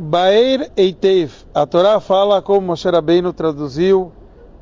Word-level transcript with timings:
Baer 0.00 0.70
Eitev. 0.76 1.32
A 1.52 1.66
Torá 1.66 1.98
fala 1.98 2.40
como 2.40 2.68
Moshe 2.68 2.88
Rabbeinu 2.88 3.32
traduziu 3.32 4.12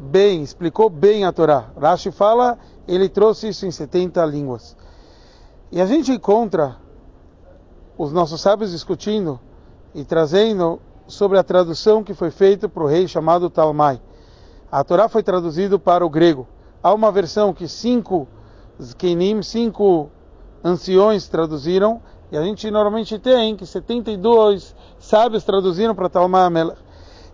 bem, 0.01 0.43
explicou 0.43 0.89
bem 0.89 1.27
a 1.27 1.33
Torá. 1.33 1.67
Rashi 1.79 2.11
fala, 2.11 2.59
ele 2.89 3.07
trouxe 3.07 3.49
isso 3.49 3.67
em 3.67 3.71
70 3.71 4.25
línguas. 4.25 4.75
E 5.71 5.79
a 5.79 5.85
gente 5.85 6.11
encontra 6.11 6.77
os 7.99 8.15
nossos 8.15 8.41
sábios 8.41 8.71
discutindo 8.71 9.39
e 9.95 10.07
trazendo 10.07 10.81
sobre 11.07 11.37
a 11.37 11.45
tradução 11.45 12.03
que 12.03 12.15
foi 12.15 12.31
feita 12.31 12.67
para 12.67 12.85
o 12.85 12.87
rei 12.87 13.07
chamado 13.07 13.51
Talmai. 13.51 14.01
A 14.73 14.83
Torá 14.83 15.07
foi 15.07 15.23
traduzida 15.23 15.79
para 15.79 16.05
o 16.05 16.09
grego. 16.09 16.49
Há 16.83 16.95
uma 16.95 17.13
versão 17.13 17.53
que 17.53 17.69
cinco 17.69 18.27
Zkenim, 18.83 19.43
cinco 19.43 20.09
anciões 20.65 21.29
traduziram, 21.29 22.01
e 22.31 22.37
a 22.37 22.43
gente 22.43 22.71
normalmente 22.71 23.19
tem 23.19 23.57
que 23.57 23.65
72 23.65 24.75
sábios 24.99 25.45
traduziram 25.45 25.95
para 25.95 26.09
Talmai 26.09 26.45
Amelech. 26.45 26.79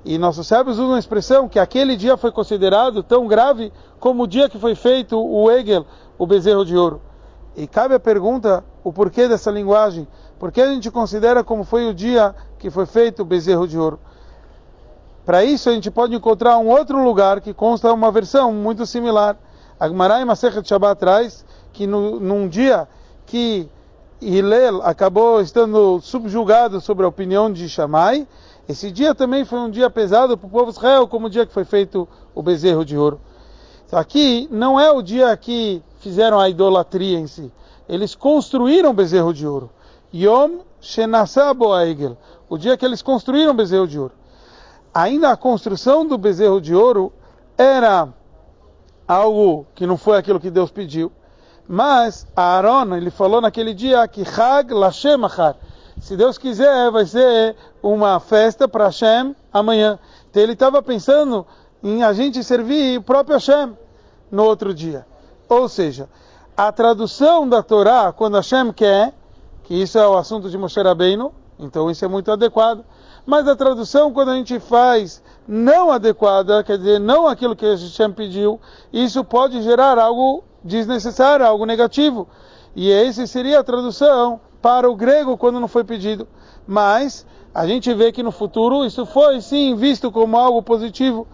E 0.04 0.18
nossos 0.18 0.46
sábios 0.46 0.78
usam 0.78 0.94
a 0.94 0.98
expressão 0.98 1.48
que 1.48 1.58
aquele 1.58 1.96
dia 1.96 2.16
foi 2.16 2.32
considerado 2.32 3.02
tão 3.02 3.26
grave 3.26 3.72
como 4.00 4.24
o 4.24 4.26
dia 4.26 4.48
que 4.48 4.58
foi 4.58 4.74
feito 4.74 5.18
o 5.18 5.50
Egel, 5.50 5.86
o 6.18 6.26
bezerro 6.26 6.64
de 6.64 6.76
ouro. 6.76 7.00
E 7.56 7.66
cabe 7.66 7.94
a 7.94 8.00
pergunta, 8.00 8.64
o 8.82 8.92
porquê 8.92 9.28
dessa 9.28 9.50
linguagem? 9.50 10.08
Por 10.38 10.50
que 10.50 10.60
a 10.60 10.72
gente 10.72 10.90
considera 10.90 11.44
como 11.44 11.62
foi 11.62 11.88
o 11.88 11.94
dia 11.94 12.34
que 12.58 12.68
foi 12.68 12.84
feito 12.84 13.22
o 13.22 13.24
bezerro 13.24 13.68
de 13.68 13.78
ouro? 13.78 14.00
Para 15.24 15.44
isso 15.44 15.70
a 15.70 15.72
gente 15.72 15.90
pode 15.90 16.14
encontrar 16.14 16.58
um 16.58 16.68
outro 16.68 17.02
lugar 17.02 17.40
que 17.40 17.54
consta 17.54 17.92
uma 17.92 18.10
versão 18.10 18.52
muito 18.52 18.84
similar. 18.84 19.36
Agmará 19.78 20.20
e 20.20 20.24
Masechet 20.24 20.66
Shabbat 20.66 20.98
traz 20.98 21.44
que 21.72 21.86
no, 21.86 22.18
num 22.18 22.48
dia 22.48 22.88
que 23.24 23.68
Hillel 24.22 24.82
acabou 24.82 25.40
estando 25.40 26.00
subjugado 26.00 26.80
sobre 26.80 27.04
a 27.04 27.08
opinião 27.08 27.52
de 27.52 27.68
Shammai, 27.68 28.26
esse 28.68 28.92
dia 28.92 29.14
também 29.14 29.44
foi 29.44 29.58
um 29.58 29.70
dia 29.70 29.90
pesado 29.90 30.38
para 30.38 30.46
o 30.46 30.50
povo 30.50 30.70
Israel, 30.70 31.08
como 31.08 31.26
o 31.26 31.30
dia 31.30 31.44
que 31.44 31.52
foi 31.52 31.64
feito 31.64 32.08
o 32.34 32.42
bezerro 32.42 32.84
de 32.84 32.96
ouro. 32.96 33.20
Então 33.86 33.98
aqui 33.98 34.48
não 34.50 34.78
é 34.78 34.90
o 34.90 35.02
dia 35.02 35.36
que 35.36 35.82
fizeram 35.98 36.38
a 36.38 36.48
idolatria 36.48 37.18
em 37.18 37.26
si. 37.26 37.52
Eles 37.88 38.14
construíram 38.14 38.90
o 38.90 38.94
bezerro 38.94 39.34
de 39.34 39.46
ouro. 39.46 39.68
Yom 40.14 40.60
Shenasabo. 40.80 41.70
O 42.48 42.56
dia 42.56 42.76
que 42.76 42.84
eles 42.84 43.02
construíram 43.02 43.50
o 43.50 43.54
bezerro 43.54 43.86
de 43.86 43.98
ouro. 43.98 44.14
Ainda 44.94 45.30
a 45.30 45.36
construção 45.36 46.06
do 46.06 46.16
bezerro 46.16 46.60
de 46.60 46.74
ouro 46.74 47.12
era 47.58 48.08
algo 49.06 49.66
que 49.74 49.86
não 49.86 49.96
foi 49.96 50.16
aquilo 50.16 50.40
que 50.40 50.50
Deus 50.50 50.70
pediu. 50.70 51.10
Mas 51.68 52.26
Aaron, 52.34 52.96
ele 52.96 53.10
falou 53.10 53.40
naquele 53.40 53.72
dia 53.72 54.06
que 54.08 54.22
Hag 54.22 54.72
Lashem 54.74 55.24
Achar. 55.24 55.56
Se 56.00 56.16
Deus 56.16 56.36
quiser, 56.36 56.90
vai 56.90 57.06
ser 57.06 57.56
uma 57.82 58.18
festa 58.18 58.66
para 58.66 58.86
Hashem 58.86 59.36
amanhã. 59.52 59.98
Então 60.30 60.42
ele 60.42 60.52
estava 60.52 60.82
pensando 60.82 61.46
em 61.82 62.02
a 62.02 62.12
gente 62.12 62.42
servir 62.42 62.98
o 62.98 63.02
próprio 63.02 63.36
Hashem 63.36 63.76
no 64.30 64.44
outro 64.44 64.74
dia. 64.74 65.06
Ou 65.48 65.68
seja, 65.68 66.08
a 66.56 66.72
tradução 66.72 67.48
da 67.48 67.62
Torá, 67.62 68.12
quando 68.12 68.36
Hashem 68.36 68.72
quer, 68.72 69.14
que 69.62 69.74
isso 69.74 69.98
é 69.98 70.06
o 70.06 70.16
assunto 70.16 70.50
de 70.50 70.58
Moshe 70.58 70.80
Rabbeinu, 70.80 71.32
então 71.58 71.90
isso 71.90 72.04
é 72.04 72.08
muito 72.08 72.30
adequado. 72.32 72.84
Mas 73.24 73.46
a 73.46 73.54
tradução, 73.54 74.12
quando 74.12 74.30
a 74.30 74.34
gente 74.34 74.58
faz 74.58 75.22
não 75.46 75.92
adequada, 75.92 76.64
quer 76.64 76.78
dizer, 76.78 76.98
não 76.98 77.26
aquilo 77.26 77.54
que 77.54 77.66
Hashem 77.66 78.12
pediu, 78.12 78.60
isso 78.92 79.22
pode 79.22 79.62
gerar 79.62 79.98
algo 79.98 80.42
desnecessário, 80.64 81.46
algo 81.46 81.66
negativo. 81.66 82.28
E 82.74 82.90
essa 82.90 83.26
seria 83.26 83.60
a 83.60 83.64
tradução 83.64 84.40
para 84.60 84.90
o 84.90 84.94
grego 84.94 85.36
quando 85.36 85.60
não 85.60 85.68
foi 85.68 85.84
pedido. 85.84 86.26
Mas 86.66 87.26
a 87.54 87.66
gente 87.66 87.92
vê 87.92 88.12
que 88.12 88.22
no 88.22 88.32
futuro 88.32 88.84
isso 88.84 89.04
foi 89.04 89.40
sim 89.40 89.74
visto 89.74 90.10
como 90.10 90.36
algo 90.36 90.62
positivo. 90.62 91.26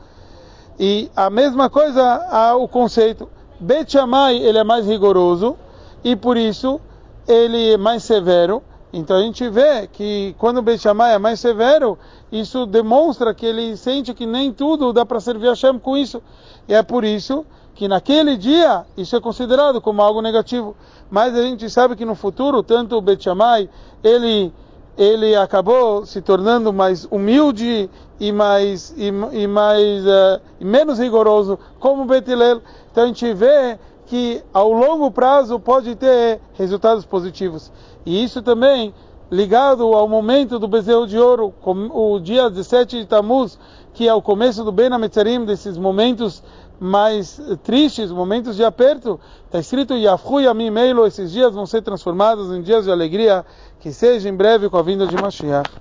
E 0.79 1.11
a 1.15 1.29
mesma 1.29 1.69
coisa 1.69 2.55
o 2.57 2.67
conceito. 2.69 3.29
Bet 3.61 3.97
ele 3.97 4.59
é 4.59 4.65
mais 4.65 4.87
rigoroso 4.87 5.57
e 6.05 6.15
por 6.15 6.37
isso 6.37 6.81
ele 7.27 7.73
é 7.73 7.77
mais 7.77 8.05
severo. 8.05 8.63
Então 8.93 9.17
a 9.17 9.23
gente 9.23 9.49
vê 9.51 9.87
que 9.87 10.35
quando 10.39 10.59
o 10.59 10.63
Bet 10.63 10.81
Shammai 10.81 11.15
é 11.15 11.19
mais 11.19 11.41
severo, 11.41 11.99
isso 12.33 12.65
demonstra 12.65 13.35
que 13.35 13.45
ele 13.45 13.77
sente 13.77 14.15
que 14.15 14.27
nem 14.27 14.53
tudo 14.53 14.93
dá 14.93 15.05
para 15.05 15.21
servir 15.21 15.49
a 15.49 15.51
Hashem 15.51 15.79
com 15.79 15.97
isso. 15.97 16.23
E 16.67 16.75
é 16.75 16.83
por 16.83 17.05
isso 17.05 17.45
que 17.75 17.87
naquele 17.87 18.37
dia 18.37 18.85
isso 18.97 19.15
é 19.15 19.21
considerado 19.21 19.81
como 19.81 20.01
algo 20.03 20.23
negativo. 20.23 20.75
Mas 21.11 21.35
a 21.35 21.43
gente 21.43 21.69
sabe 21.69 21.97
que 21.97 22.05
no 22.05 22.15
futuro, 22.15 22.63
tanto 22.63 22.97
o 22.97 23.01
Bet 23.01 23.23
Shammai, 23.23 23.69
ele, 24.03 24.53
ele 24.97 25.37
acabou 25.37 26.07
se 26.07 26.23
tornando 26.23 26.73
mais 26.73 27.07
humilde 27.11 27.91
e 28.19 28.33
mais 28.33 28.93
e, 28.97 29.09
e 29.33 29.47
mais 29.47 30.05
uh, 30.05 30.41
e 30.59 30.65
menos 30.65 30.99
rigoroso, 30.99 31.59
como 31.79 32.03
o 32.03 32.07
Bet 32.07 32.29
Hillel. 32.29 32.63
Então 32.91 33.05
a 33.05 33.07
gente 33.07 33.33
vê 33.35 33.79
que 34.09 34.43
ao 34.55 34.73
longo 34.73 35.11
prazo 35.11 35.61
pode 35.61 35.95
ter 35.95 36.41
resultados 36.55 37.05
positivos. 37.05 37.71
E 38.07 38.25
isso 38.25 38.41
também 38.41 38.95
ligado 39.31 39.93
ao 39.93 40.09
momento 40.09 40.59
do 40.59 40.67
bezerro 40.67 41.07
de 41.07 41.19
ouro, 41.19 41.53
o 41.63 42.19
dia 42.19 42.49
17 42.49 43.01
de 43.01 43.07
Tammuz, 43.07 43.59
que 43.93 44.09
é 44.09 44.15
o 44.15 44.23
começo 44.23 44.65
do 44.65 44.73
Ben 44.73 44.91
Ametzarim, 44.91 45.45
desses 45.45 45.77
momentos 45.77 46.43
mais 46.81 47.39
tristes, 47.63 48.11
momentos 48.11 48.57
de 48.57 48.65
aperto, 48.65 49.21
está 49.45 49.59
escrito 49.59 49.95
Yafru 49.95 50.41
Yamim 50.41 50.75
Eilo, 50.79 51.07
esses 51.07 51.31
dias 51.31 51.53
vão 51.53 51.67
ser 51.67 51.83
transformados 51.83 52.51
em 52.51 52.63
dias 52.63 52.85
de 52.85 52.91
alegria, 52.91 53.45
que 53.81 53.93
seja 53.93 54.27
em 54.29 54.35
breve 54.35 54.71
com 54.71 54.79
a 54.79 54.83
vinda 54.83 55.07
de 55.07 55.17
Mashiach. 55.17 55.69